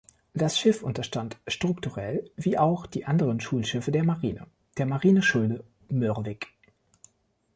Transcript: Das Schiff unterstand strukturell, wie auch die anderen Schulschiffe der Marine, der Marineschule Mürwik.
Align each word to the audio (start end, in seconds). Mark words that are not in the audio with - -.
Das 0.33 0.57
Schiff 0.57 0.81
unterstand 0.81 1.37
strukturell, 1.47 2.31
wie 2.35 2.57
auch 2.57 2.87
die 2.87 3.05
anderen 3.05 3.39
Schulschiffe 3.39 3.91
der 3.91 4.03
Marine, 4.03 4.47
der 4.79 4.87
Marineschule 4.87 5.63
Mürwik. 5.89 6.47